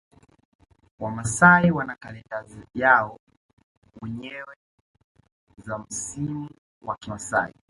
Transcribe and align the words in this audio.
Wamasai 0.99 1.71
wana 1.71 1.95
kalenda 1.95 2.45
yao 2.75 3.19
wenyewe 4.01 4.55
za 5.57 5.77
msimu 5.79 6.49
wa 6.81 6.95
kimasai 6.95 7.53